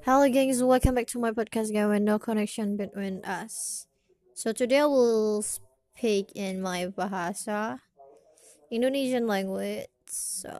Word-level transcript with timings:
Hello 0.00 0.24
guys, 0.28 0.64
welcome 0.64 0.96
back 0.96 1.06
to 1.12 1.20
my 1.20 1.30
podcast 1.30 1.72
guys 1.72 2.00
no 2.00 2.18
connection 2.18 2.76
between 2.76 3.20
us. 3.24 3.84
So 4.32 4.52
today 4.52 4.80
I 4.80 4.88
will 4.88 5.44
speak 5.44 6.32
in 6.32 6.64
my 6.64 6.88
bahasa 6.88 7.84
Indonesian 8.72 9.28
language. 9.28 9.92
So 10.08 10.56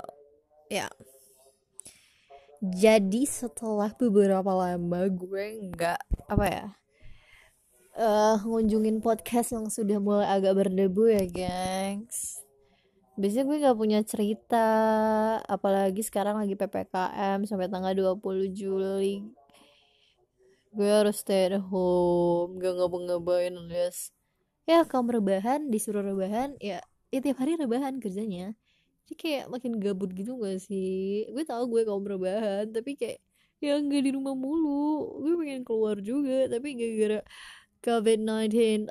yeah. 0.69 0.93
Jadi 2.61 3.25
setelah 3.25 3.97
beberapa 3.97 4.53
lama 4.53 5.09
gue 5.09 5.73
nggak 5.73 6.01
apa 6.29 6.45
ya 6.45 6.67
uh, 7.97 8.37
ngunjungin 8.45 9.01
podcast 9.05 9.53
yang 9.57 9.67
sudah 9.69 10.01
mulai 10.01 10.29
agak 10.29 10.57
berdebu 10.57 11.13
ya 11.13 11.25
gengs 11.29 12.40
biasanya 13.21 13.45
gue 13.45 13.57
gak 13.61 13.77
punya 13.77 14.01
cerita 14.01 14.67
apalagi 15.45 16.01
sekarang 16.01 16.41
lagi 16.41 16.57
PPKM 16.57 17.45
sampai 17.45 17.69
tanggal 17.69 17.93
20 17.93 18.49
Juli. 18.57 19.21
Gue 20.73 20.89
harus 20.89 21.21
stay 21.21 21.53
at 21.53 21.61
home 21.61 22.57
gak 22.57 22.81
ngapa-ngapain 22.81 23.53
alias 23.53 24.17
ya 24.65 24.87
kamu 24.87 25.21
rebahan 25.21 25.67
disuruh 25.69 26.01
rebahan 26.01 26.55
ya, 26.63 26.81
ya 27.13 27.19
tiap 27.21 27.45
hari 27.45 27.61
rebahan 27.61 28.01
kerjanya. 28.01 28.57
Jadi 29.05 29.15
kayak 29.19 29.45
makin 29.53 29.77
gabut 29.83 30.15
gitu 30.17 30.41
gak 30.41 30.63
sih? 30.65 31.29
Gue 31.29 31.45
tau 31.45 31.69
gue 31.69 31.85
kaum 31.85 32.07
rebahan 32.07 32.73
tapi 32.73 32.97
kayak 32.97 33.21
ya 33.61 33.77
gak 33.77 34.03
di 34.07 34.11
rumah 34.17 34.33
mulu. 34.33 35.21
Gue 35.21 35.35
pengen 35.45 35.61
keluar 35.69 36.01
juga 36.01 36.49
tapi 36.49 36.73
gara-gara 36.73 37.21
COVID-19 37.85 38.89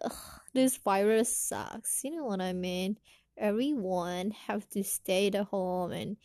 this 0.53 0.77
virus 0.77 1.33
sucks. 1.33 2.05
You 2.05 2.13
know 2.13 2.29
what 2.29 2.45
I 2.45 2.53
mean 2.53 3.01
everyone 3.39 4.31
have 4.47 4.67
to 4.75 4.83
stay 4.83 5.27
at 5.27 5.35
home 5.47 5.91
and 5.91 6.17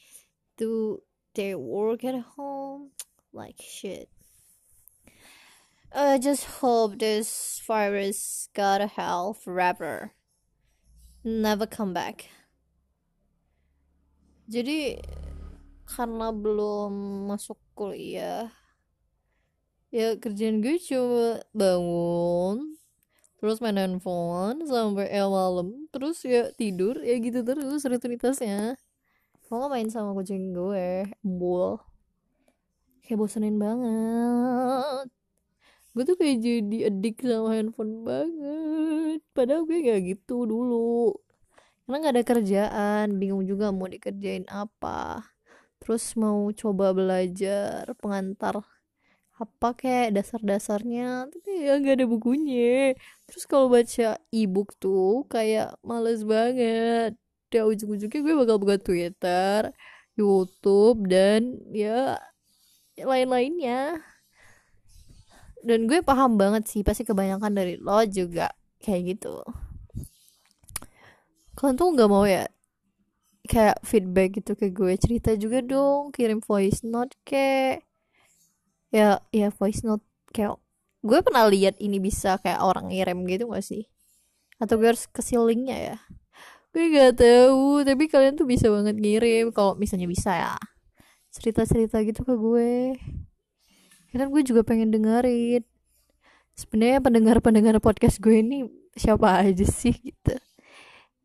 do 0.59 1.01
their 1.35 1.57
work 1.57 2.05
at 2.05 2.21
home 2.37 2.91
like 3.33 3.57
shit. 3.63 4.11
I 5.95 6.19
just 6.19 6.45
hope 6.59 6.99
this 6.99 7.63
virus 7.65 8.49
got 8.53 8.83
a 8.83 8.89
hell 8.91 9.33
forever. 9.33 10.11
Never 11.23 11.67
come 11.71 11.95
back. 11.95 12.27
Jadi 14.51 14.99
karena 15.87 16.35
belum 16.35 17.25
masuk 17.31 17.57
kuliah 17.79 18.51
ya 19.95 20.19
kerjaan 20.19 20.59
gue 20.59 20.75
cuma 20.83 21.39
bangun 21.55 22.74
terus 23.45 23.61
main 23.61 23.77
handphone 23.77 24.65
sampai 24.65 25.13
el 25.13 25.29
malam 25.29 25.85
terus 25.93 26.25
ya 26.25 26.49
tidur 26.57 26.97
ya 27.05 27.21
gitu 27.21 27.45
terus 27.45 27.85
rutinitasnya. 27.85 28.73
Mau 29.53 29.69
main 29.69 29.85
sama 29.93 30.17
kucing 30.17 30.57
gue 30.57 31.05
embul. 31.21 31.77
Kayak 33.05 33.21
bosenin 33.21 33.61
banget. 33.61 35.13
Gue 35.93 36.09
tuh 36.09 36.17
kayak 36.17 36.41
jadi 36.41 36.89
adik 36.89 37.21
sama 37.21 37.53
handphone 37.53 38.01
banget. 38.01 39.21
Padahal 39.37 39.69
gue 39.69 39.93
gak 39.93 40.01
gitu 40.09 40.49
dulu. 40.49 41.13
Karena 41.85 42.01
gak 42.01 42.15
ada 42.17 42.25
kerjaan 42.25 43.07
bingung 43.21 43.45
juga 43.45 43.69
mau 43.77 43.93
dikerjain 43.93 44.49
apa. 44.49 45.21
Terus 45.85 46.17
mau 46.17 46.49
coba 46.49 46.97
belajar 46.97 47.93
pengantar 48.01 48.65
apa 49.35 49.75
kayak 49.75 50.15
dasar-dasarnya 50.15 51.27
tapi 51.27 51.67
ya 51.67 51.75
nggak 51.83 52.03
ada 52.03 52.07
bukunya. 52.07 52.95
Terus 53.27 53.45
kalau 53.51 53.67
baca 53.67 54.19
ebook 54.31 54.79
tuh 54.79 55.27
kayak 55.27 55.75
males 55.83 56.23
banget. 56.23 57.19
Ya 57.51 57.63
ujung-ujungnya 57.67 58.19
gue 58.19 58.35
bakal 58.35 58.57
buka 58.59 58.77
Twitter 58.83 59.71
YouTube 60.19 61.07
dan 61.11 61.59
ya 61.75 62.19
lain-lainnya. 62.99 64.03
Dan 65.65 65.91
gue 65.91 66.03
paham 66.05 66.39
banget 66.39 66.69
sih 66.71 66.83
pasti 66.87 67.03
kebanyakan 67.03 67.55
dari 67.55 67.75
lo 67.81 68.03
juga 68.07 68.55
kayak 68.83 69.19
gitu. 69.19 69.43
Kalian 71.59 71.75
tuh 71.79 71.89
nggak 71.95 72.11
mau 72.11 72.27
ya 72.27 72.47
kayak 73.47 73.83
feedback 73.83 74.39
gitu 74.43 74.55
ke 74.55 74.71
gue? 74.71 74.95
Cerita 74.99 75.35
juga 75.35 75.59
dong 75.63 76.15
kirim 76.15 76.39
voice 76.43 76.83
note 76.87 77.15
kayak 77.27 77.87
ya 78.95 79.19
ya 79.35 79.51
voice 79.51 79.83
note 79.83 80.07
kayak 80.31 80.55
gue 81.03 81.19
pernah 81.21 81.51
lihat 81.51 81.75
ini 81.83 81.99
bisa 81.99 82.39
kayak 82.39 82.63
orang 82.63 82.95
ngirim 82.95 83.27
gitu 83.27 83.51
gak 83.51 83.67
sih? 83.67 83.91
Atau 84.63 84.79
gue 84.79 84.95
harus 84.95 85.11
kasih 85.11 85.43
linknya 85.43 85.77
ya? 85.93 85.97
Gue 86.71 86.95
gak 86.95 87.19
tahu 87.19 87.83
tapi 87.83 88.07
kalian 88.07 88.39
tuh 88.39 88.47
bisa 88.47 88.71
banget 88.71 88.97
ngirim 88.97 89.51
kalau 89.51 89.75
misalnya 89.75 90.07
bisa 90.07 90.31
ya. 90.33 90.55
Cerita 91.35 91.67
cerita 91.67 91.99
gitu 92.07 92.23
ke 92.23 92.35
gue. 92.39 92.95
Ya 94.15 94.17
kan 94.23 94.31
gue 94.31 94.43
juga 94.47 94.63
pengen 94.63 94.95
dengerin. 94.95 95.67
Sebenarnya 96.55 97.03
pendengar 97.03 97.43
pendengar 97.43 97.75
podcast 97.83 98.23
gue 98.23 98.41
ini 98.41 98.71
siapa 98.95 99.43
aja 99.43 99.67
sih 99.67 99.93
gitu? 99.93 100.39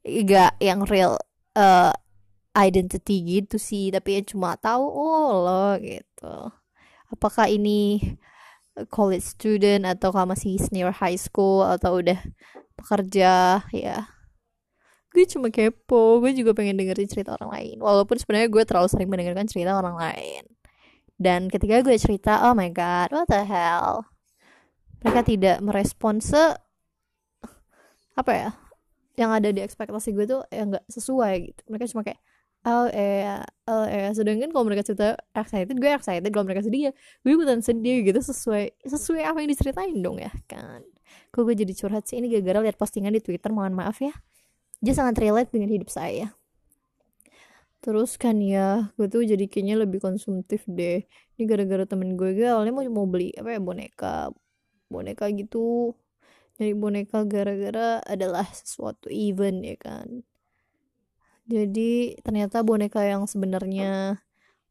Gak 0.04 0.58
yang 0.58 0.90
real 0.90 1.22
uh, 1.54 1.94
identity 2.58 3.22
gitu 3.24 3.62
sih 3.62 3.94
tapi 3.94 4.20
ya 4.20 4.22
cuma 4.26 4.58
tahu 4.58 4.84
oh 4.84 5.30
lo 5.46 5.78
gitu 5.78 6.59
apakah 7.10 7.50
ini 7.50 8.16
college 8.88 9.26
student 9.26 9.84
atau 9.84 10.14
masih 10.24 10.56
senior 10.62 10.96
high 10.96 11.18
school 11.20 11.66
atau 11.66 12.00
udah 12.00 12.18
pekerja? 12.80 13.66
Ya 13.74 14.20
gue 15.10 15.26
cuma 15.26 15.50
kepo. 15.50 16.22
Gue 16.22 16.32
juga 16.38 16.54
pengen 16.54 16.78
dengerin 16.78 17.10
cerita 17.10 17.36
orang 17.36 17.52
lain. 17.52 17.78
Walaupun 17.82 18.16
sebenarnya 18.22 18.50
gue 18.50 18.64
terlalu 18.66 18.88
sering 18.88 19.10
mendengarkan 19.10 19.48
cerita 19.50 19.76
orang 19.76 19.98
lain. 19.98 20.44
Dan 21.20 21.52
ketika 21.52 21.84
gue 21.84 21.98
cerita 22.00 22.48
oh 22.48 22.56
my 22.56 22.72
god 22.72 23.12
what 23.12 23.28
the 23.28 23.44
hell? 23.44 24.08
Mereka 25.04 25.22
tidak 25.28 25.58
merespon 25.60 26.24
se 26.24 26.56
apa 28.16 28.32
ya 28.36 28.50
yang 29.16 29.32
ada 29.32 29.52
di 29.52 29.64
ekspektasi 29.64 30.16
gue 30.16 30.28
tuh 30.28 30.42
yang 30.52 30.72
nggak 30.72 30.86
sesuai 30.88 31.34
gitu. 31.52 31.62
Mereka 31.68 31.92
cuma 31.92 32.08
kayak 32.08 32.20
oh 32.68 32.88
eh 32.92 33.40
oh 33.70 33.86
eh 33.88 34.12
sedangkan 34.12 34.52
kalau 34.52 34.66
mereka 34.68 34.84
cerita 34.84 35.16
excited 35.36 35.76
gue 35.80 35.92
excited. 35.92 36.28
Kalau 36.32 36.46
mereka 36.48 36.66
sedih 36.66 36.90
ya 36.90 36.92
gue 37.24 37.32
ikutan 37.32 37.64
sedih 37.64 38.04
gitu. 38.04 38.20
Sesuai 38.20 38.84
sesuai 38.84 39.22
apa 39.24 39.38
yang 39.44 39.50
diceritain 39.52 39.98
dong 40.04 40.20
ya 40.20 40.32
kan? 40.50 40.84
Kok 41.32 41.42
gue 41.48 41.56
jadi 41.56 41.74
curhat 41.78 42.10
sih? 42.10 42.20
Ini 42.20 42.28
gara-gara 42.40 42.70
lihat 42.70 42.78
postingan 42.80 43.16
di 43.16 43.22
twitter 43.24 43.54
mohon 43.56 43.76
maaf 43.78 44.04
ya. 44.04 44.12
Dia 44.84 44.94
sangat 44.96 45.20
relate 45.20 45.52
dengan 45.52 45.70
hidup 45.72 45.90
saya. 45.92 46.36
Terus 47.80 48.20
kan 48.20 48.44
ya 48.44 48.92
gue 49.00 49.08
tuh 49.08 49.24
jadi 49.24 49.46
kayaknya 49.48 49.80
lebih 49.80 50.04
konsumtif 50.04 50.68
deh. 50.68 51.08
Ini 51.40 51.44
gara-gara 51.48 51.88
temen 51.88 52.20
gue 52.20 52.36
gue 52.36 52.48
awalnya 52.48 52.76
mau 52.76 52.84
mau 52.92 53.08
beli 53.08 53.32
apa 53.40 53.56
ya 53.56 53.60
boneka 53.64 54.16
boneka 54.92 55.32
gitu. 55.32 55.96
Jadi 56.60 56.76
boneka 56.76 57.24
gara-gara 57.24 58.04
adalah 58.04 58.44
sesuatu 58.52 59.08
event 59.08 59.64
ya 59.64 59.78
kan 59.80 60.28
jadi 61.50 62.14
ternyata 62.22 62.62
boneka 62.62 63.02
yang 63.02 63.26
sebenarnya 63.26 64.22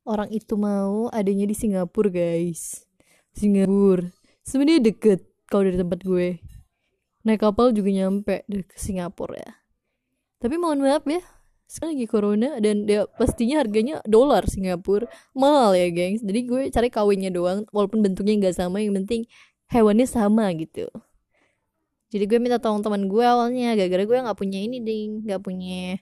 orang 0.07 0.31
itu 0.31 0.55
mau 0.55 1.11
adanya 1.11 1.45
di 1.45 1.59
Singapura 1.59 2.09
guys. 2.09 2.87
Singapura. 3.35 4.15
Sebenarnya 4.47 4.95
deket 4.95 5.27
kalau 5.51 5.67
dari 5.67 5.77
tempat 5.77 6.01
gue. 6.07 6.39
Naik 7.27 7.43
kapal 7.43 7.75
juga 7.75 7.91
nyampe 7.91 8.47
ke 8.47 8.79
Singapura 8.79 9.37
ya. 9.37 9.53
Tapi 10.39 10.55
mohon 10.55 10.81
maaf 10.81 11.03
ya. 11.05 11.21
Sekarang 11.69 11.99
lagi 11.99 12.09
corona 12.09 12.57
dan 12.63 12.89
ya 12.89 13.05
pastinya 13.05 13.61
harganya 13.61 14.01
dolar 14.09 14.47
Singapura. 14.47 15.11
Mahal 15.37 15.77
ya 15.77 15.91
gengs. 15.91 16.25
Jadi 16.25 16.41
gue 16.47 16.63
cari 16.73 16.89
kawinnya 16.89 17.29
doang 17.35 17.67
walaupun 17.75 18.01
bentuknya 18.01 18.39
nggak 18.39 18.57
sama. 18.57 18.81
Yang 18.81 19.05
penting 19.05 19.23
hewannya 19.69 20.07
sama 20.09 20.49
gitu. 20.57 20.89
Jadi 22.09 22.25
gue 22.25 22.39
minta 22.41 22.57
tolong 22.57 22.81
teman 22.81 23.05
gue 23.05 23.21
awalnya 23.21 23.77
gara-gara 23.77 24.09
gue 24.09 24.17
nggak 24.25 24.39
punya 24.39 24.59
ini 24.63 24.81
ding. 24.81 25.29
Nggak 25.29 25.43
punya 25.45 26.01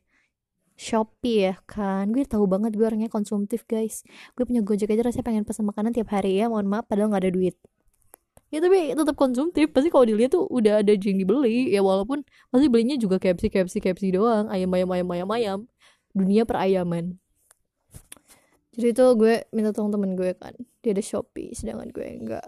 Shopee 0.77 1.49
ya 1.51 1.55
kan? 1.65 2.13
Gue 2.13 2.29
tahu 2.29 2.45
banget 2.45 2.77
gue 2.77 2.85
orangnya 2.85 3.09
konsumtif 3.09 3.65
guys. 3.65 4.05
Gue 4.37 4.45
punya 4.45 4.61
gojek 4.61 4.93
aja 4.93 5.09
rasanya 5.09 5.25
pengen 5.25 5.45
pesan 5.49 5.65
makanan 5.65 5.97
tiap 5.97 6.13
hari 6.13 6.37
ya 6.37 6.53
mohon 6.53 6.69
maaf 6.69 6.85
padahal 6.85 7.11
nggak 7.11 7.25
ada 7.25 7.33
duit. 7.33 7.57
Ya 8.53 8.61
tapi 8.61 8.93
tetap 8.93 9.17
konsumtif. 9.17 9.73
Pasti 9.73 9.89
kalau 9.89 10.05
dilihat 10.05 10.37
tuh 10.37 10.45
udah 10.47 10.85
ada 10.85 10.93
yang 10.93 11.17
dibeli. 11.17 11.73
Ya 11.73 11.81
walaupun 11.81 12.23
pasti 12.53 12.69
belinya 12.69 12.95
juga 13.01 13.17
KFC 13.17 13.49
KFC 13.49 13.75
KFC 13.81 14.13
doang. 14.15 14.53
Ayam 14.53 14.71
ayam 14.77 14.93
ayam 14.93 15.09
ayam 15.11 15.29
ayam. 15.33 15.59
Dunia 16.13 16.45
perayaman. 16.45 17.17
Jadi 18.77 18.93
itu 18.93 19.05
gue 19.17 19.35
minta 19.57 19.73
tolong 19.73 19.97
temen 19.97 20.13
gue 20.13 20.37
kan. 20.37 20.53
Dia 20.85 20.93
ada 20.93 21.01
Shopee 21.01 21.57
sedangkan 21.57 21.89
gue 21.91 22.05
enggak 22.05 22.47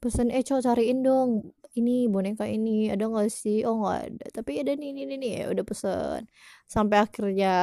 pesan 0.00 0.32
eh 0.32 0.40
cowok 0.40 0.64
cariin 0.64 1.04
dong 1.04 1.52
ini 1.78 2.10
boneka 2.10 2.44
ini 2.50 2.90
ada 2.90 3.06
nggak 3.06 3.30
sih? 3.30 3.62
Oh 3.62 3.82
nggak 3.82 4.00
ada. 4.10 4.26
Tapi 4.42 4.50
ada 4.62 4.72
nih 4.74 4.90
nih 4.96 5.04
nih 5.18 5.32
ya 5.42 5.44
udah 5.54 5.64
pesen. 5.66 6.22
Sampai 6.66 6.96
akhirnya 7.04 7.54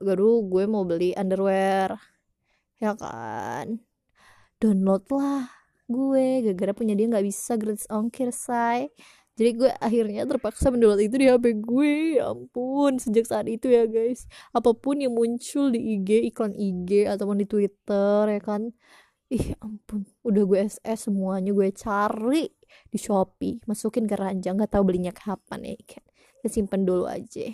baru 0.00 0.44
gue 0.48 0.64
mau 0.64 0.84
beli 0.88 1.12
underwear. 1.16 2.00
Ya 2.80 2.96
kan? 2.96 3.84
Download 4.60 5.04
lah 5.12 5.52
gue. 5.88 6.26
Gara-gara 6.48 6.72
punya 6.72 6.94
dia 6.96 7.06
nggak 7.10 7.26
bisa 7.26 7.60
gratis 7.60 7.84
ongkir 7.92 8.32
say. 8.32 8.88
Jadi 9.40 9.50
gue 9.56 9.70
akhirnya 9.80 10.28
terpaksa 10.28 10.68
mendownload 10.68 11.00
itu 11.04 11.16
di 11.20 11.26
HP 11.28 11.44
gue. 11.60 12.20
Ya 12.20 12.32
ampun 12.32 12.96
sejak 13.00 13.24
saat 13.28 13.46
itu 13.48 13.68
ya 13.68 13.84
guys. 13.88 14.24
Apa 14.56 14.72
pun 14.76 15.00
yang 15.00 15.12
muncul 15.16 15.72
di 15.72 15.96
IG 16.00 16.32
iklan 16.32 16.52
IG 16.56 17.08
ataupun 17.08 17.36
di 17.40 17.46
Twitter 17.48 18.24
ya 18.28 18.40
kan 18.40 18.72
ih 19.30 19.54
ampun. 19.62 20.04
Udah 20.26 20.42
gue 20.42 20.58
SS 20.66 21.08
semuanya 21.08 21.54
gue 21.54 21.70
cari 21.70 22.50
di 22.90 22.98
Shopee. 22.98 23.62
Masukin 23.64 24.10
ke 24.10 24.18
ranjang 24.18 24.58
nggak 24.58 24.74
tahu 24.74 24.90
belinya 24.90 25.14
kapan 25.14 25.62
ya 25.64 25.78
kan 25.86 26.04
ya 26.40 26.48
simpen 26.48 26.88
dulu 26.88 27.06
aja. 27.06 27.52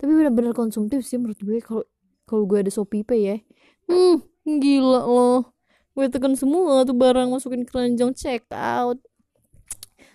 Tapi 0.00 0.10
bener-bener 0.10 0.56
konsumtif 0.56 1.04
sih 1.04 1.20
menurut 1.20 1.38
gue 1.38 1.60
kalau 1.62 1.84
kalau 2.26 2.44
gue 2.48 2.58
ada 2.66 2.72
Shopee 2.72 3.06
Pay 3.06 3.20
ya. 3.22 3.36
Hmm 3.86 4.24
gila 4.42 5.06
loh. 5.06 5.54
Gue 5.92 6.08
tekan 6.08 6.34
semua 6.34 6.82
tuh 6.88 6.96
barang 6.96 7.28
masukin 7.28 7.68
ke 7.68 7.72
ranjang 7.76 8.16
check 8.16 8.48
out. 8.50 8.98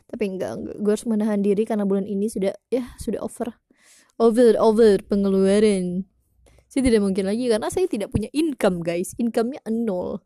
Tapi 0.07 0.24
enggak, 0.25 0.51
enggak 0.57 0.77
gue 0.81 0.92
harus 0.92 1.07
menahan 1.07 1.39
diri 1.44 1.63
karena 1.63 1.86
bulan 1.86 2.09
ini 2.09 2.27
sudah 2.27 2.51
ya 2.74 2.98
sudah 2.98 3.21
over. 3.21 3.56
Over 4.18 4.57
over 4.57 4.98
pengeluaran. 5.06 6.09
Saya 6.68 6.81
tidak 6.83 7.06
mungkin 7.06 7.30
lagi 7.30 7.48
karena 7.48 7.69
saya 7.69 7.86
tidak 7.86 8.09
punya 8.09 8.27
income 8.33 8.81
guys. 8.81 9.13
Income-nya 9.15 9.62
nol 9.69 10.25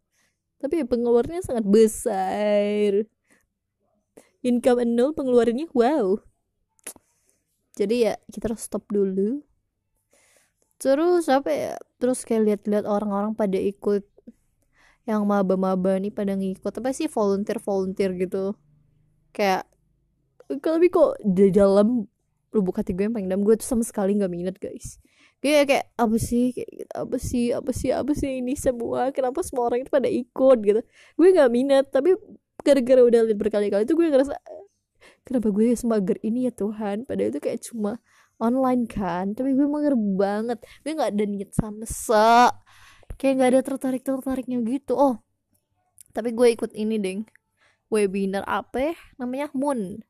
tapi 0.61 0.85
pengeluarannya 0.85 1.41
sangat 1.41 1.65
besar. 1.65 3.09
Income 4.45 4.85
nol 4.93 5.17
pengeluarannya 5.17 5.65
wow. 5.73 6.21
Jadi 7.73 8.05
ya 8.05 8.13
kita 8.29 8.53
harus 8.53 8.69
stop 8.69 8.85
dulu. 8.93 9.41
Terus 10.77 11.29
apa 11.29 11.49
ya 11.49 11.73
terus 11.97 12.25
kayak 12.25 12.45
lihat-lihat 12.45 12.85
orang-orang 12.85 13.33
pada 13.33 13.57
ikut 13.57 14.05
yang 15.09 15.25
maba-maba 15.25 15.97
nih 15.97 16.13
pada 16.13 16.37
ngikut 16.37 16.77
apa 16.77 16.93
sih 16.93 17.09
volunteer 17.09 17.57
volunteer 17.57 18.13
gitu. 18.17 18.53
Kayak 19.33 19.65
tapi 20.45 20.87
kok 20.93 21.17
di 21.25 21.49
dalam 21.49 22.05
lubuk 22.51 22.75
hati 22.75 22.91
gue 22.91 23.07
yang 23.07 23.15
paling 23.15 23.31
dalam 23.31 23.43
gue 23.47 23.55
tuh 23.55 23.67
sama 23.67 23.83
sekali 23.87 24.19
nggak 24.19 24.31
minat 24.31 24.57
guys 24.59 24.99
kayak 25.41 25.63
kayak 25.69 25.85
apa 25.97 26.17
sih? 26.21 26.53
Kayak 26.55 26.69
gitu, 26.71 26.93
apa 26.93 27.17
sih? 27.17 27.45
Apa 27.51 27.71
sih? 27.73 27.89
Apa 27.91 28.11
sih 28.15 28.29
ini 28.41 28.53
semua? 28.55 29.09
Kenapa 29.11 29.41
semua 29.41 29.67
orang 29.69 29.83
itu 29.83 29.91
pada 29.91 30.09
ikut? 30.09 30.57
Gitu. 30.61 30.81
Gue 31.17 31.27
nggak 31.33 31.49
minat 31.51 31.85
tapi 31.89 32.15
gara-gara 32.61 33.01
udah 33.01 33.19
lihat 33.25 33.37
berkali-kali 33.41 33.83
itu 33.89 33.97
gue 33.97 34.05
ngerasa 34.05 34.37
kenapa 35.25 35.49
gue 35.49 35.73
semager 35.73 36.17
ini 36.21 36.47
ya 36.47 36.53
Tuhan? 36.53 37.09
Padahal 37.09 37.29
itu 37.33 37.39
kayak 37.41 37.59
cuma 37.65 37.97
online 38.41 38.85
kan 38.85 39.33
tapi 39.33 39.57
gue 39.57 39.65
mager 39.65 39.97
banget. 39.97 40.61
Gue 40.85 40.91
nggak 40.97 41.11
ada 41.17 41.25
niat 41.25 41.51
sama 41.57 41.85
se 41.89 42.53
kayak 43.17 43.33
nggak 43.37 43.49
ada 43.57 43.61
tertarik 43.65 44.01
tertariknya 44.05 44.61
gitu. 44.65 44.93
Oh 44.97 45.21
tapi 46.11 46.35
gue 46.35 46.47
ikut 46.53 46.71
ini 46.75 46.99
deng. 46.99 47.23
Webinar 47.91 48.47
apa 48.47 48.91
ya? 48.91 48.95
namanya 49.19 49.51
Moon. 49.51 50.03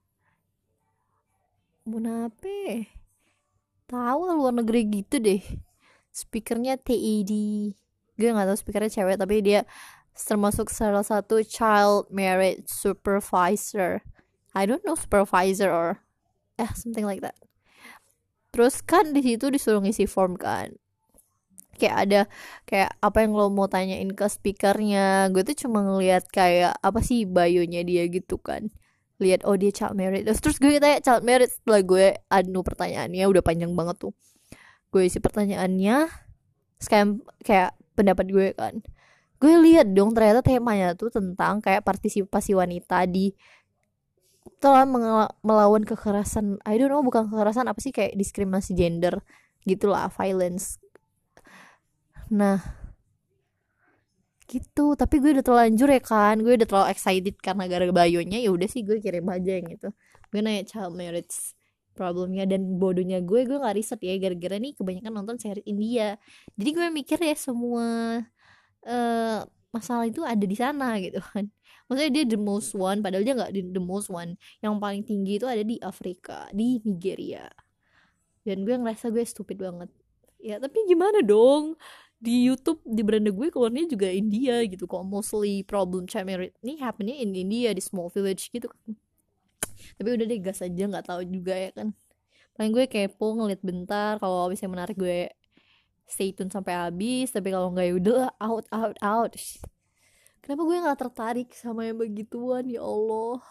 Moon 1.85 2.05
apa 2.05 2.45
ya? 2.45 3.00
Tahu 3.91 4.31
luar 4.31 4.55
negeri 4.55 4.87
gitu 4.87 5.19
deh. 5.19 5.43
Speakernya 6.15 6.79
TED 6.79 7.31
gue 8.19 8.29
nggak 8.29 8.53
tahu 8.53 8.57
speakernya 8.59 8.91
cewek 8.93 9.17
tapi 9.17 9.41
dia 9.41 9.65
termasuk 10.13 10.69
salah 10.69 11.01
satu 11.01 11.41
child 11.43 12.07
marriage 12.13 12.69
supervisor. 12.69 14.05
I 14.55 14.67
don't 14.67 14.83
know 14.87 14.95
supervisor 14.95 15.71
or 15.71 16.03
eh 16.55 16.71
something 16.71 17.03
like 17.03 17.19
that. 17.19 17.35
Terus 18.51 18.83
kan 18.83 19.15
di 19.15 19.23
situ 19.23 19.47
disuruh 19.49 19.81
ngisi 19.83 20.07
form 20.07 20.35
kan. 20.35 20.75
Kayak 21.79 21.97
ada 21.97 22.21
kayak 22.67 22.91
apa 23.01 23.17
yang 23.25 23.33
lo 23.33 23.49
mau 23.49 23.65
tanyain 23.65 24.11
ke 24.11 24.27
speakernya. 24.27 25.31
Gue 25.33 25.41
tuh 25.41 25.65
cuma 25.65 25.81
ngeliat 25.81 26.27
kayak 26.29 26.77
apa 26.83 26.99
sih 27.01 27.25
bayonya 27.25 27.81
dia 27.81 28.05
gitu 28.11 28.37
kan 28.37 28.69
lihat 29.21 29.45
oh 29.45 29.53
dia 29.53 29.69
child 29.69 29.93
married. 29.93 30.25
Terus, 30.25 30.57
gue 30.57 30.81
tanya 30.81 30.99
child 30.99 31.21
married? 31.21 31.53
Setelah 31.53 31.81
gue 31.85 32.05
anu 32.27 32.65
pertanyaannya 32.65 33.23
udah 33.29 33.43
panjang 33.45 33.71
banget 33.77 34.09
tuh. 34.09 34.13
Gue 34.89 35.07
isi 35.07 35.21
pertanyaannya 35.21 36.09
kayak 36.81 37.07
kayak 37.45 37.71
pendapat 37.93 38.25
gue 38.33 38.47
kan. 38.57 38.81
Gue 39.37 39.53
lihat 39.61 39.93
dong 39.93 40.17
ternyata 40.17 40.41
temanya 40.41 40.97
tuh 40.97 41.13
tentang 41.13 41.61
kayak 41.61 41.85
partisipasi 41.85 42.57
wanita 42.57 43.05
di 43.05 43.33
telah 44.57 44.85
melawan 45.41 45.85
kekerasan 45.85 46.61
I 46.65 46.77
don't 46.77 46.89
know 46.89 47.01
bukan 47.05 47.29
kekerasan 47.29 47.69
apa 47.69 47.77
sih 47.81 47.93
kayak 47.93 48.17
diskriminasi 48.17 48.73
gender 48.73 49.21
gitulah 49.65 50.09
violence. 50.09 50.81
Nah 52.33 52.80
gitu. 54.51 54.99
Tapi 54.99 55.15
gue 55.23 55.39
udah 55.39 55.45
terlanjur 55.47 55.87
ya 55.87 56.01
kan. 56.03 56.35
Gue 56.43 56.59
udah 56.59 56.67
terlalu 56.67 56.87
excited 56.91 57.35
karena 57.39 57.63
gara-gara 57.71 57.95
bayonya 58.03 58.37
ya 58.43 58.51
udah 58.51 58.67
sih 58.67 58.83
gue 58.83 58.99
kirim 58.99 59.25
aja 59.31 59.51
yang 59.55 59.67
gitu 59.71 59.89
gue 60.31 60.39
nanya 60.39 60.63
child 60.63 60.95
marriage 60.95 61.53
problemnya 61.91 62.47
dan 62.47 62.79
bodohnya 62.79 63.19
gue 63.19 63.43
gue 63.43 63.57
nggak 63.59 63.75
riset 63.75 63.99
ya. 63.99 64.15
Gara-gara 64.17 64.57
nih 64.57 64.73
kebanyakan 64.79 65.11
nonton 65.11 65.35
series 65.37 65.67
India. 65.67 66.15
Jadi 66.55 66.69
gue 66.71 66.87
mikir 66.87 67.19
ya 67.19 67.35
semua 67.35 67.85
uh, 68.87 69.39
masalah 69.75 70.07
itu 70.07 70.23
ada 70.23 70.41
di 70.47 70.55
sana 70.55 70.97
gitu 71.03 71.19
kan. 71.19 71.51
Maksudnya 71.91 72.11
dia 72.15 72.23
the 72.23 72.39
most 72.39 72.71
one 72.71 73.03
padahal 73.03 73.27
dia 73.27 73.35
nggak 73.35 73.51
the 73.75 73.83
most 73.83 74.07
one. 74.07 74.39
Yang 74.63 74.73
paling 74.79 75.03
tinggi 75.03 75.33
itu 75.35 75.47
ada 75.51 75.63
di 75.67 75.75
Afrika 75.83 76.47
di 76.55 76.79
Nigeria. 76.87 77.45
Dan 78.47 78.63
gue 78.63 78.75
ngerasa 78.79 79.11
gue 79.11 79.27
stupid 79.27 79.59
banget. 79.59 79.91
Ya 80.41 80.57
tapi 80.57 80.87
gimana 80.87 81.21
dong 81.21 81.77
di 82.21 82.45
YouTube 82.45 82.85
di 82.85 83.01
beranda 83.01 83.33
gue 83.33 83.49
keluarnya 83.49 83.89
juga 83.89 84.05
India 84.05 84.61
gitu 84.69 84.85
kok 84.85 85.01
mostly 85.01 85.65
problem 85.65 86.05
child 86.05 86.29
marriage 86.29 86.53
ini 86.61 86.77
happening 86.77 87.17
in 87.17 87.33
India 87.33 87.73
di 87.73 87.81
small 87.81 88.13
village 88.13 88.53
gitu 88.53 88.69
kan. 88.69 88.93
Tapi 89.97 90.07
udah 90.13 90.25
deh 90.29 90.37
gas 90.37 90.61
aja 90.61 90.83
nggak 90.85 91.09
tahu 91.09 91.25
juga 91.25 91.57
ya 91.57 91.73
kan. 91.73 91.97
Paling 92.53 92.71
gue 92.77 92.85
kepo 92.85 93.41
ngeliat 93.41 93.65
bentar 93.65 94.21
kalau 94.21 94.53
misalnya 94.53 94.73
menarik 94.77 94.95
gue 95.01 95.33
stay 96.05 96.29
tune 96.29 96.53
sampai 96.53 96.77
habis 96.77 97.33
tapi 97.33 97.49
kalau 97.49 97.73
nggak 97.73 97.89
ya 97.89 97.93
udah 97.97 98.21
out 98.37 98.69
out 98.69 98.97
out. 99.01 99.33
Kenapa 100.45 100.61
gue 100.61 100.77
nggak 100.77 100.99
tertarik 101.01 101.49
sama 101.57 101.89
yang 101.89 101.97
begituan 101.97 102.69
ya 102.69 102.85
Allah? 102.85 103.41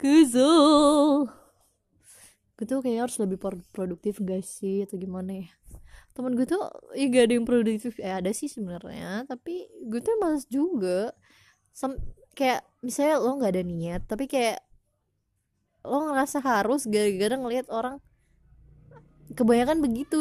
Kesel 0.00 1.28
gue 2.56 2.64
tuh 2.64 2.80
kayaknya 2.80 3.04
harus 3.04 3.20
lebih 3.20 3.36
produktif 3.68 4.16
guys 4.24 4.48
sih 4.48 4.80
atau 4.80 4.96
gimana 4.96 5.44
ya 5.44 5.48
temen 6.16 6.32
gue 6.32 6.48
tuh 6.48 6.64
ya 6.96 7.04
gak 7.12 7.24
ada 7.28 7.34
yang 7.36 7.46
produktif. 7.46 8.00
Ya 8.00 8.18
ada 8.18 8.32
sih 8.32 8.48
sebenarnya 8.48 9.28
tapi 9.28 9.68
gue 9.84 10.00
tuh 10.00 10.16
males 10.16 10.48
juga. 10.48 11.12
Sem 11.76 11.92
kayak 12.36 12.64
misalnya 12.80 13.16
lo 13.20 13.36
nggak 13.40 13.52
ada 13.52 13.64
niat 13.64 14.02
tapi 14.08 14.24
kayak 14.28 14.60
lo 15.84 16.12
ngerasa 16.12 16.40
harus 16.44 16.84
gara-gara 16.88 17.36
ngelihat 17.36 17.68
orang 17.68 18.00
kebanyakan 19.36 19.84
begitu. 19.84 20.20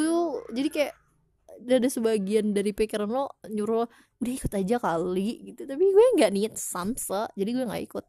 Jadi 0.52 0.70
kayak 0.70 0.94
ada 1.64 1.88
sebagian 1.88 2.52
dari 2.52 2.76
pikiran 2.76 3.08
lo 3.08 3.32
nyuruh 3.48 3.88
udah 4.20 4.34
ikut 4.36 4.52
aja 4.52 4.76
kali 4.84 5.56
gitu. 5.56 5.64
Tapi 5.64 5.84
gue 5.84 6.06
nggak 6.20 6.32
niat 6.36 6.54
samsa 6.60 7.32
jadi 7.40 7.50
gue 7.56 7.66
nggak 7.72 7.84
ikut. 7.88 8.06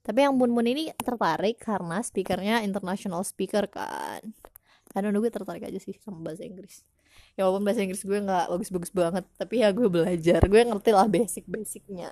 Tapi 0.00 0.18
yang 0.24 0.36
Mun 0.36 0.52
Mun 0.52 0.68
ini 0.68 0.92
tertarik 0.96 1.60
karena 1.60 2.00
speakernya 2.00 2.64
international 2.64 3.24
speaker 3.24 3.68
kan 3.68 4.20
I 4.90 4.98
don't 4.98 5.14
know 5.14 5.22
gue 5.22 5.30
tertarik 5.30 5.62
aja 5.62 5.78
sih 5.78 5.94
sama 6.02 6.18
bahasa 6.18 6.42
Inggris. 6.42 6.82
Ya 7.38 7.46
walaupun 7.46 7.62
bahasa 7.62 7.86
Inggris 7.86 8.02
gue 8.02 8.18
nggak 8.18 8.50
bagus-bagus 8.50 8.90
banget 8.90 9.24
tapi 9.38 9.62
ya 9.62 9.70
gue 9.70 9.86
belajar. 9.86 10.42
Gue 10.50 10.66
ngerti 10.66 10.90
lah 10.90 11.06
basic-basicnya. 11.06 12.10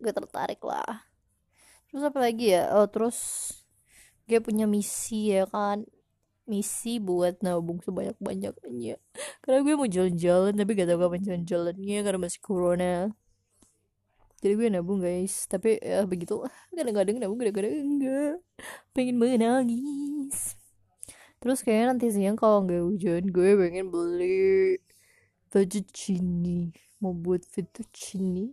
Gue 0.00 0.12
tertarik 0.12 0.60
lah. 0.64 1.04
Terus 1.92 2.02
apa 2.04 2.18
lagi 2.20 2.56
ya? 2.56 2.72
Oh 2.80 2.88
terus 2.88 3.18
gue 4.24 4.40
punya 4.40 4.64
misi 4.64 5.36
ya 5.36 5.44
kan. 5.44 5.84
Misi 6.48 6.96
buat 6.96 7.44
nabung 7.44 7.84
sebanyak-banyaknya. 7.84 8.96
Karena 9.44 9.58
gue 9.60 9.74
mau 9.76 9.84
jalan-jalan 9.84 10.56
tapi 10.56 10.70
gak 10.80 10.88
tau 10.88 10.96
kapan 10.96 11.20
jalan-jalannya 11.20 11.98
karena 12.00 12.20
masih 12.24 12.40
corona. 12.40 13.12
Jadi 14.40 14.52
gue 14.56 14.68
nabung 14.72 15.04
guys. 15.04 15.44
Tapi 15.44 15.76
ya 15.76 16.08
begitu 16.08 16.40
kadang-kadang 16.72 17.20
nabung 17.20 17.36
kadang-kadang 17.36 17.84
enggak. 17.84 18.40
Pengen 18.96 19.20
menangis 19.20 20.56
terus 21.38 21.62
kayaknya 21.62 21.86
nanti 21.94 22.06
siang 22.10 22.36
kalau 22.38 22.66
nggak 22.66 22.82
hujan 22.82 23.22
gue 23.30 23.50
pengen 23.56 23.86
beli 23.90 24.78
fettuccine. 25.48 26.72
Mau 27.00 27.16
buat 27.16 27.42
fettuccine. 27.44 28.52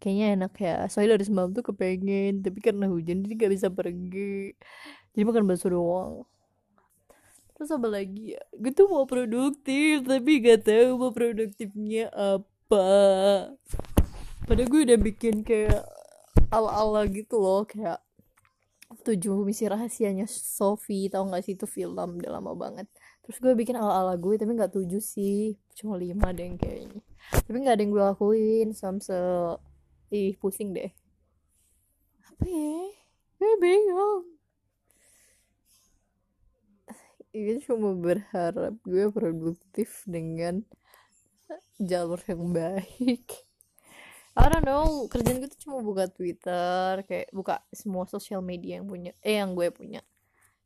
Kayaknya 0.00 0.26
enak 0.36 0.52
ya. 0.60 0.76
Soalnya 0.88 1.16
dari 1.16 1.24
semalam 1.24 1.50
tuh 1.52 1.64
kepengen 1.64 2.44
tapi 2.44 2.58
karena 2.60 2.88
hujan 2.88 3.24
jadi 3.24 3.34
gak 3.46 3.52
bisa 3.56 3.68
pergi. 3.72 4.52
Jadi 5.16 5.22
makan 5.24 5.48
bakso 5.48 5.72
doang. 5.72 6.28
Terus 7.54 7.70
apa 7.70 7.86
lagi 7.88 8.36
ya? 8.36 8.42
Gue 8.52 8.72
tuh 8.74 8.90
mau 8.90 9.08
produktif 9.08 10.04
tapi 10.04 10.44
gak 10.44 10.68
tahu 10.68 10.90
mau 11.00 11.12
produktifnya 11.14 12.12
apa. 12.12 12.86
Padahal 14.44 14.68
gue 14.68 14.80
udah 14.92 14.98
bikin 15.00 15.40
kayak 15.40 15.88
ala-ala 16.52 17.08
gitu 17.08 17.40
loh 17.40 17.64
kayak 17.64 17.96
tujuh 19.02 19.42
misi 19.42 19.66
rahasianya 19.66 20.28
Sophie 20.30 21.10
tau 21.10 21.26
gak 21.26 21.42
sih? 21.42 21.58
Itu 21.58 21.66
film 21.66 21.96
udah 21.96 22.30
lama 22.30 22.52
banget. 22.54 22.86
Terus 23.24 23.40
gue 23.40 23.52
bikin 23.56 23.80
ala-ala 23.80 24.20
gue 24.20 24.36
tapi 24.36 24.52
nggak 24.52 24.76
tujuh 24.76 25.00
sih. 25.00 25.56
Cuma 25.72 25.96
lima 25.96 26.30
deh 26.30 26.54
kayaknya. 26.60 27.00
Tapi 27.48 27.56
nggak 27.56 27.74
ada 27.74 27.82
yang 27.82 27.92
gue 27.92 28.04
lakuin 28.04 28.68
samse. 28.76 29.16
Ih 30.12 30.36
pusing 30.36 30.76
deh. 30.76 30.92
Apa 32.28 32.44
ya? 32.44 32.78
Gue 33.40 33.54
bingung. 33.58 34.24
Ini 37.34 37.58
cuma 37.66 37.96
berharap 37.98 38.78
gue 38.84 39.10
produktif 39.10 40.06
dengan 40.06 40.62
jalur 41.80 42.20
yang 42.30 42.54
baik 42.54 43.26
I 44.34 44.50
don't 44.50 44.66
know 44.66 45.06
kerjaan 45.06 45.38
gue 45.38 45.46
tuh 45.46 45.70
cuma 45.70 45.78
buka 45.78 46.10
Twitter 46.10 47.06
kayak 47.06 47.30
buka 47.30 47.62
semua 47.70 48.02
sosial 48.10 48.42
media 48.42 48.82
yang 48.82 48.90
punya 48.90 49.14
eh 49.22 49.38
yang 49.38 49.54
gue 49.54 49.70
punya. 49.70 50.02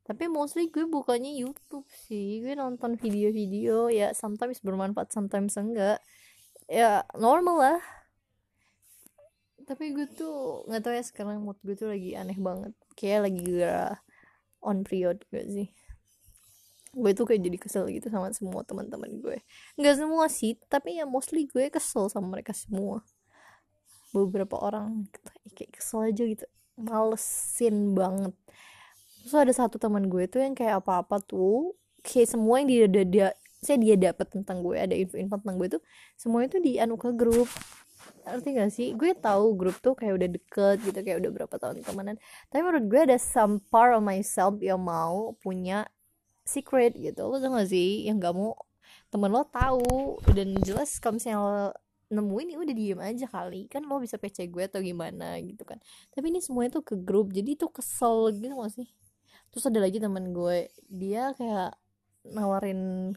Tapi 0.08 0.25
mostly 0.25 0.72
gue 0.72 0.88
bukanya 0.88 1.28
YouTube 1.28 1.84
sih 2.08 2.40
gue 2.40 2.56
nonton 2.56 2.96
video-video 2.96 3.92
ya 3.92 4.16
sometimes 4.16 4.64
bermanfaat 4.64 5.12
sometimes 5.12 5.52
enggak. 5.60 6.00
Ya 6.64 7.04
normal 7.12 7.56
lah. 7.60 7.80
Tapi 9.68 9.92
gue 9.92 10.08
tuh 10.16 10.64
nggak 10.64 10.80
tahu 10.88 10.94
ya 10.96 11.04
sekarang 11.04 11.44
mood 11.44 11.60
gue 11.60 11.76
tuh 11.76 11.92
lagi 11.92 12.16
aneh 12.16 12.40
banget. 12.40 12.72
Kayak 12.96 13.28
lagi 13.28 13.44
gara 13.52 14.00
on 14.64 14.80
period 14.80 15.20
gak 15.28 15.44
sih? 15.44 15.68
Gue 16.96 17.12
tuh 17.12 17.28
kayak 17.28 17.44
jadi 17.44 17.58
kesel 17.60 17.84
gitu 17.92 18.08
sama 18.08 18.32
semua 18.32 18.64
teman-teman 18.64 19.12
gue. 19.20 19.44
Nggak 19.76 20.00
semua 20.00 20.25
sih 20.32 20.56
tapi 20.72 20.96
ya 20.96 21.04
mostly 21.04 21.44
gue 21.44 21.68
kesel 21.68 22.08
sama 22.08 22.32
mereka 22.32 22.56
semua 22.56 23.04
beberapa 24.14 24.56
orang 24.56 25.08
kayak 25.52 25.76
kesel 25.76 26.08
aja 26.08 26.22
gitu 26.24 26.44
malesin 26.78 27.92
banget. 27.92 28.34
Terus 29.22 29.34
ada 29.34 29.52
satu 29.52 29.76
teman 29.76 30.06
gue 30.06 30.24
tuh 30.30 30.40
yang 30.40 30.54
kayak 30.54 30.80
apa-apa 30.80 31.20
tuh 31.20 31.74
kayak 32.00 32.30
semua 32.30 32.62
yang 32.62 32.68
dia 32.70 32.86
dia, 32.88 33.04
dia 33.04 33.28
saya 33.58 33.76
dia 33.82 33.98
dapat 33.98 34.30
tentang 34.30 34.62
gue 34.62 34.78
ada 34.78 34.94
info-info 34.94 35.42
tentang 35.42 35.58
gue 35.58 35.68
tuh 35.78 35.82
semuanya 36.14 36.48
tuh 36.54 36.62
di 36.62 36.78
anu 36.78 36.94
ke 36.94 37.10
grup 37.12 37.50
ngerti 38.28 38.48
gak 38.54 38.70
sih? 38.72 38.88
Gue 38.94 39.16
tahu 39.16 39.56
grup 39.56 39.76
tuh 39.80 39.96
kayak 39.96 40.14
udah 40.20 40.28
deket 40.28 40.76
gitu 40.84 40.98
kayak 41.00 41.18
udah 41.24 41.30
berapa 41.32 41.54
tahun 41.56 41.80
temenan. 41.80 42.16
Tapi 42.52 42.60
menurut 42.60 42.84
gue 42.86 43.00
ada 43.08 43.18
some 43.18 43.60
part 43.72 43.96
of 43.96 44.04
myself 44.04 44.60
yang 44.60 44.80
mau 44.80 45.34
punya 45.40 45.88
secret 46.44 46.96
gitu. 46.96 47.24
Lo 47.24 47.40
tau 47.40 47.56
gak 47.56 47.68
sih? 47.72 48.04
Yang 48.04 48.28
gak 48.28 48.34
mau 48.36 48.52
temen 49.08 49.30
lo 49.32 49.42
tahu. 49.48 50.20
Dan 50.32 50.60
jelas 50.60 51.00
kalau 51.00 51.16
misalnya 51.16 51.40
lo 51.40 51.64
nemuin 52.08 52.56
ya 52.56 52.58
udah 52.60 52.74
diem 52.74 53.00
aja 53.00 53.26
kali. 53.28 53.68
Kan 53.68 53.84
lo 53.84 54.00
bisa 54.00 54.16
PC 54.16 54.48
gue 54.48 54.64
atau 54.64 54.80
gimana 54.80 55.36
gitu 55.44 55.62
kan. 55.64 55.78
Tapi 56.12 56.32
ini 56.32 56.40
semuanya 56.40 56.80
tuh 56.80 56.84
ke 56.84 56.94
grup 56.96 57.32
jadi 57.32 57.54
tuh 57.56 57.70
kesel 57.72 58.32
gitu 58.36 58.54
gak 58.56 58.72
sih? 58.72 58.88
Terus 59.52 59.64
ada 59.68 59.80
lagi 59.80 59.98
temen 60.00 60.32
gue 60.32 60.68
dia 60.88 61.32
kayak 61.36 61.76
nawarin 62.32 63.12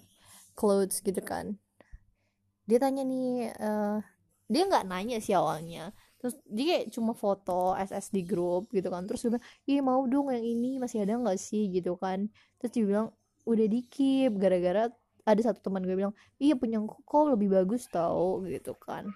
clothes 0.55 0.99
gitu 1.03 1.19
kan. 1.23 1.55
Dia 2.67 2.77
tanya 2.79 3.03
nih 3.03 3.51
uh, 3.59 3.99
dia 4.51 4.63
nggak 4.67 4.85
nanya 4.87 5.17
sih 5.23 5.35
awalnya. 5.35 5.95
Terus 6.19 6.37
dia 6.45 6.65
kayak 6.77 6.87
cuma 6.93 7.17
foto 7.17 7.73
SS 7.79 8.13
di 8.13 8.21
grup 8.27 8.69
gitu 8.75 8.91
kan. 8.91 9.07
Terus 9.07 9.25
dia 9.25 9.29
bilang 9.35 9.45
iya 9.67 9.79
mau 9.81 10.01
dong 10.07 10.29
yang 10.31 10.45
ini 10.45 10.77
masih 10.77 11.03
ada 11.03 11.17
nggak 11.17 11.39
sih? 11.39 11.71
gitu 11.71 11.95
kan. 11.97 12.27
Terus 12.59 12.71
dia 12.75 12.83
bilang 12.85 13.07
udah 13.47 13.65
dikip 13.65 14.31
gara-gara 14.37 14.91
ada 15.25 15.41
satu 15.41 15.59
teman 15.61 15.85
gue 15.85 15.93
bilang 15.93 16.13
iya 16.41 16.57
punya 16.57 16.81
kok 16.81 17.25
lebih 17.31 17.53
bagus 17.53 17.87
tau 17.89 18.41
gitu 18.45 18.73
kan. 18.77 19.09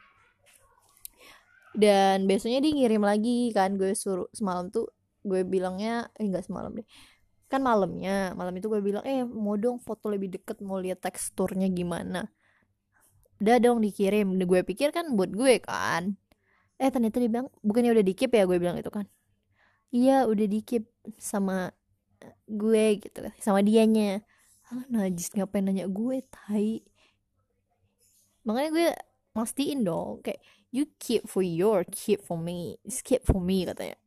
Dan 1.76 2.24
besoknya 2.24 2.64
dia 2.64 2.72
ngirim 2.72 3.04
lagi 3.04 3.52
kan 3.52 3.76
gue 3.76 3.92
suruh 3.92 4.32
semalam 4.32 4.72
tuh 4.72 4.88
gue 5.28 5.44
bilangnya 5.44 6.08
eh 6.16 6.24
enggak 6.24 6.48
semalam 6.48 6.72
deh. 6.72 6.88
Kan 7.52 7.62
malamnya 7.62 8.32
malam 8.34 8.56
itu 8.56 8.72
gue 8.72 8.80
bilang 8.80 9.04
eh 9.04 9.28
mau 9.28 9.60
dong 9.60 9.84
foto 9.84 10.08
lebih 10.08 10.40
deket 10.40 10.64
mau 10.64 10.80
lihat 10.80 11.04
teksturnya 11.04 11.68
gimana. 11.68 12.32
Udah 13.44 13.60
dong 13.60 13.84
dikirim. 13.84 14.40
Gue 14.48 14.64
pikir 14.64 14.96
kan 14.96 15.12
buat 15.14 15.34
gue 15.36 15.60
kan. 15.60 16.16
Eh 16.80 16.90
ternyata 16.92 17.20
dia 17.20 17.30
bilang 17.32 17.48
bukannya 17.60 17.92
udah 17.92 18.06
dikip 18.08 18.32
ya? 18.32 18.48
Gue 18.48 18.58
bilang 18.62 18.80
itu 18.80 18.88
kan. 18.88 19.06
Iya 19.92 20.28
udah 20.32 20.48
dikip 20.48 20.88
sama 21.20 21.76
gue 22.46 23.02
gitu 23.02 23.26
sama 23.42 23.62
dianya 23.62 24.22
ah 24.72 24.84
najis 24.90 25.30
ngapain 25.36 25.66
nanya 25.66 25.86
gue 25.86 26.26
tai? 26.34 26.82
Makanya 28.46 28.70
gue 28.74 28.88
mastiin 29.36 29.84
dong 29.84 30.24
kayak 30.26 30.42
you 30.72 30.88
keep 30.98 31.28
for 31.28 31.44
your 31.44 31.84
keep 31.92 32.24
for 32.24 32.40
me 32.40 32.80
keep 33.04 33.22
for 33.26 33.42
me 33.42 33.66
katanya. 33.68 33.98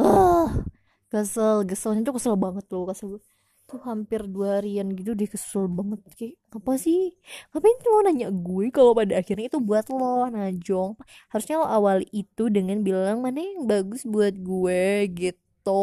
Ah 0.00 0.66
kesel 1.12 1.62
keselnya 1.62 2.02
tuh 2.10 2.14
kesel 2.18 2.34
banget 2.34 2.66
loh 2.74 2.90
kesel 2.90 3.22
tuh 3.64 3.80
hampir 3.86 4.26
dua 4.28 4.60
harian 4.60 4.92
gitu 4.92 5.16
dia 5.16 5.30
kesel 5.30 5.70
banget 5.70 6.00
kayak 6.18 6.36
apa 6.52 6.72
sih? 6.76 7.14
Ngapain 7.54 7.76
lo 7.88 7.98
nanya 8.04 8.28
gue 8.34 8.66
kalau 8.74 8.92
pada 8.98 9.14
akhirnya 9.20 9.46
itu 9.48 9.58
buat 9.62 9.86
lo 9.88 10.26
najong? 10.28 10.98
Harusnya 11.32 11.62
lo 11.62 11.66
awal 11.70 12.04
itu 12.12 12.50
dengan 12.52 12.82
bilang 12.82 13.24
mana 13.24 13.40
yang 13.40 13.64
bagus 13.70 14.04
buat 14.04 14.34
gue 14.36 15.08
gitu. 15.14 15.82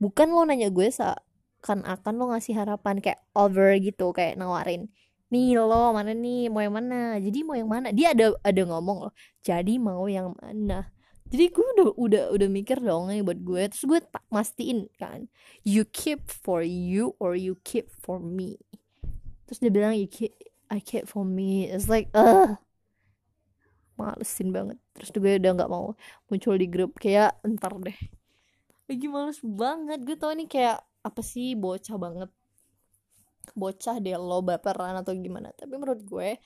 Bukan 0.00 0.26
lo 0.30 0.42
nanya 0.48 0.70
gue 0.70 0.88
kan 0.94 1.18
akan 1.64 2.12
lo 2.20 2.24
ngasih 2.36 2.54
harapan 2.56 3.00
kayak 3.00 3.20
over 3.32 3.72
gitu 3.80 4.12
kayak 4.12 4.36
nawarin 4.36 4.92
nih 5.34 5.58
lo 5.58 5.90
mana 5.90 6.14
nih 6.14 6.46
mau 6.46 6.62
yang 6.62 6.78
mana? 6.78 7.18
Jadi 7.18 7.42
mau 7.42 7.58
yang 7.58 7.66
mana? 7.66 7.90
Dia 7.90 8.14
ada 8.14 8.38
ada 8.46 8.62
ngomong 8.62 9.10
loh 9.10 9.12
jadi 9.42 9.82
mau 9.82 10.06
yang 10.06 10.30
mana? 10.38 10.86
Jadi 11.26 11.50
gue 11.50 11.66
udah 11.74 11.88
udah 11.98 12.24
udah 12.36 12.48
mikir 12.52 12.78
dong 12.78 13.10
nih 13.10 13.26
buat 13.26 13.42
gue. 13.42 13.62
Terus 13.74 13.84
gue 13.90 14.00
tak 14.06 14.22
mastiin 14.30 14.86
kan 14.94 15.26
you 15.66 15.82
keep 15.82 16.30
for 16.30 16.62
you 16.62 17.18
or 17.18 17.34
you 17.34 17.58
keep 17.66 17.90
for 17.90 18.22
me. 18.22 18.62
Terus 19.50 19.58
dia 19.58 19.72
bilang 19.74 19.98
you 19.98 20.06
keep 20.06 20.30
I 20.70 20.78
keep 20.78 21.10
for 21.10 21.26
me. 21.26 21.66
It's 21.66 21.90
like 21.90 22.14
uh 22.14 22.54
malesin 23.98 24.54
banget. 24.54 24.78
Terus 24.94 25.10
gue 25.10 25.34
udah 25.42 25.50
nggak 25.58 25.70
mau 25.72 25.98
muncul 26.30 26.54
di 26.54 26.70
grup. 26.70 26.94
Kayak 27.02 27.34
entar 27.42 27.74
deh. 27.82 27.98
Lagi 28.86 29.06
males 29.10 29.42
banget. 29.42 29.98
Gue 30.06 30.14
tau 30.14 30.30
ini 30.30 30.46
kayak 30.46 30.78
apa 31.04 31.20
sih 31.20 31.52
bocah 31.54 31.96
banget. 32.00 32.30
Bocah 33.52 34.00
deh 34.00 34.16
lo 34.16 34.40
baperan 34.40 34.96
atau 34.96 35.12
gimana. 35.12 35.52
Tapi 35.52 35.76
menurut 35.76 36.00
gue 36.02 36.40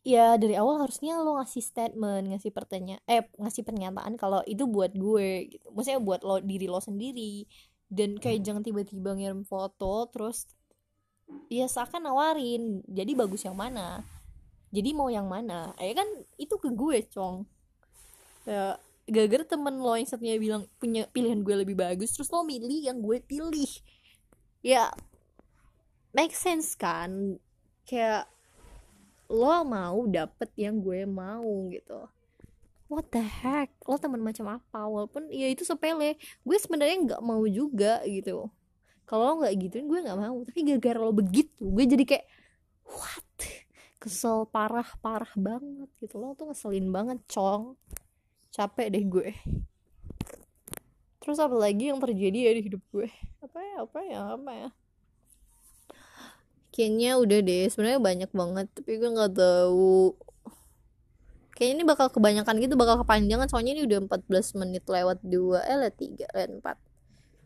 ya 0.00 0.38
dari 0.40 0.56
awal 0.56 0.80
harusnya 0.80 1.20
lo 1.20 1.36
ngasih 1.36 1.60
statement 1.60 2.32
ngasih 2.32 2.56
pertanyaan 2.56 3.04
eh 3.04 3.20
ngasih 3.36 3.68
pernyataan 3.68 4.16
kalau 4.16 4.40
itu 4.46 4.64
buat 4.64 4.94
gue 4.94 5.50
gitu. 5.50 5.66
Maksudnya 5.74 6.00
buat 6.00 6.22
lo 6.22 6.38
diri 6.38 6.70
lo 6.70 6.78
sendiri. 6.78 7.44
Dan 7.90 8.22
kayak 8.22 8.40
hmm. 8.40 8.46
jangan 8.46 8.62
tiba-tiba 8.62 9.10
ngirim 9.18 9.42
foto 9.42 10.06
terus 10.14 10.46
ya 11.50 11.66
seakan 11.66 12.06
nawarin 12.06 12.86
jadi 12.86 13.12
bagus 13.18 13.42
yang 13.42 13.58
mana? 13.58 14.06
Jadi 14.70 14.94
mau 14.94 15.10
yang 15.10 15.26
mana? 15.26 15.74
Eh 15.82 15.90
kan 15.90 16.06
itu 16.38 16.54
ke 16.54 16.70
gue 16.70 17.02
cong 17.10 17.42
ya 18.48 18.78
gara-gara 19.10 19.44
temen 19.44 19.82
lo 19.82 19.92
yang 19.98 20.06
satunya 20.06 20.38
bilang 20.38 20.64
punya 20.78 21.04
pilihan 21.10 21.42
gue 21.42 21.66
lebih 21.66 21.74
bagus 21.74 22.14
terus 22.14 22.30
lo 22.30 22.46
milih 22.46 22.80
yang 22.86 23.02
gue 23.02 23.18
pilih. 23.20 23.68
Ya 24.62 24.94
make 26.14 26.34
sense 26.34 26.78
kan? 26.78 27.36
Kayak 27.84 28.30
lo 29.30 29.66
mau 29.66 30.06
dapet 30.06 30.50
yang 30.54 30.78
gue 30.78 31.06
mau 31.06 31.70
gitu. 31.74 32.06
What 32.90 33.10
the 33.14 33.22
heck? 33.22 33.70
Lo 33.86 33.98
teman 33.98 34.22
macam 34.22 34.58
apa? 34.58 34.86
Walaupun 34.86 35.30
ya 35.30 35.46
itu 35.46 35.62
sepele. 35.62 36.18
Gue 36.42 36.56
sebenarnya 36.58 36.96
nggak 37.14 37.22
mau 37.22 37.42
juga 37.46 38.02
gitu. 38.06 38.50
Kalau 39.06 39.22
lo 39.26 39.34
nggak 39.42 39.54
gituin 39.58 39.86
gue 39.86 40.00
nggak 40.06 40.18
mau. 40.18 40.38
Tapi 40.46 40.58
gara-gara 40.66 40.98
lo 40.98 41.14
begitu 41.14 41.66
gue 41.66 41.84
jadi 41.86 42.04
kayak 42.06 42.26
what? 42.86 43.26
Kesel 44.00 44.48
parah 44.48 44.86
parah 44.98 45.30
banget 45.38 45.90
gitu. 46.02 46.18
Lo 46.18 46.34
tuh 46.34 46.50
ngeselin 46.50 46.90
banget 46.90 47.18
cong 47.30 47.78
capek 48.50 48.86
deh 48.90 49.04
gue. 49.06 49.28
Terus 51.20 51.38
apa 51.38 51.54
lagi 51.54 51.92
yang 51.92 52.02
terjadi 52.02 52.50
ya 52.50 52.52
di 52.58 52.62
hidup 52.66 52.82
gue? 52.90 53.08
Apa 53.44 53.58
ya 53.62 53.76
apa 53.86 53.98
ya 54.02 54.20
apa 54.34 54.50
ya? 54.52 54.68
Kayaknya 56.70 57.10
udah 57.18 57.38
deh 57.42 57.64
sebenarnya 57.70 58.00
banyak 58.02 58.30
banget 58.30 58.66
tapi 58.74 58.90
gue 58.98 59.10
nggak 59.10 59.34
tahu. 59.38 60.14
Kayaknya 61.54 61.74
ini 61.76 61.84
bakal 61.84 62.06
kebanyakan 62.08 62.54
gitu 62.62 62.74
bakal 62.74 63.04
kepanjangan 63.04 63.46
soalnya 63.52 63.76
ini 63.76 63.82
udah 63.84 63.98
14 64.08 64.58
menit 64.58 64.84
lewat 64.88 65.20
dua 65.20 65.60
eh 65.68 65.76
lah 65.76 65.92
tiga 65.92 66.24
eh 66.32 66.48
empat. 66.48 66.80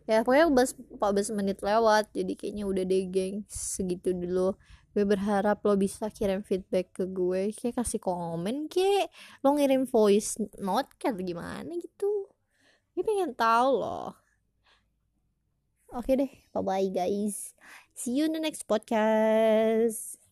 Ya 0.05 0.23
pokoknya 0.23 0.53
14 1.01 1.35
menit 1.35 1.59
lewat 1.65 2.13
jadi 2.15 2.33
kayaknya 2.39 2.65
udah 2.69 2.85
deh 2.87 3.05
geng. 3.11 3.43
Segitu 3.51 4.15
dulu 4.15 4.55
gue 4.95 5.03
berharap 5.03 5.59
lo 5.67 5.75
bisa 5.75 6.07
kirim 6.07 6.47
feedback 6.47 6.95
ke 6.95 7.05
gue 7.11 7.51
kayak 7.51 7.83
kasih 7.83 7.99
komen 7.99 8.71
kayak 8.71 9.11
lo 9.43 9.59
ngirim 9.59 9.91
voice 9.91 10.39
note 10.63 10.95
kayak 11.03 11.19
gimana 11.21 11.75
gitu. 11.75 12.31
Gue 12.95 13.03
pengen 13.03 13.35
tahu 13.35 13.83
loh. 13.83 14.15
Oke 15.91 16.15
deh 16.15 16.31
bye 16.55 16.63
bye 16.63 16.89
guys. 16.89 17.59
See 17.99 18.15
you 18.15 18.31
in 18.31 18.39
the 18.39 18.43
next 18.43 18.71
podcast. 18.71 20.24